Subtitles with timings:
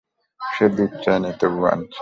[0.41, 1.89] সে দুধ চায় নি, তবু আনছে।